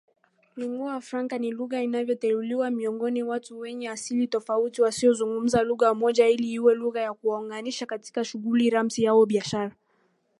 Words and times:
Lingua 0.55 1.01
Franka 1.01 1.37
ni 1.37 1.51
lugha 1.51 1.81
inayoteuliwa 1.81 2.71
miongoni 2.71 3.23
watu 3.23 3.59
wenye 3.59 3.89
asili 3.89 4.27
tofauti 4.27 4.81
wasiozungumza 4.81 5.63
lugha 5.63 5.93
moja 5.93 6.27
ili 6.27 6.51
iwe 6.51 6.75
lugha 6.75 7.01
ya 7.01 7.13
kuwaunganisha 7.13 7.85
katika 7.85 8.23
shughuli 8.23 8.69
rasmi 8.69 9.07
au 9.07 9.21
za 9.21 9.25
kibiashara. 9.25 9.75